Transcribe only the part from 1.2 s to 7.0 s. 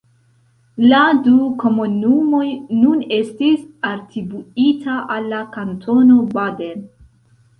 du komunumoj nun estis atribuita al la Kantono Baden.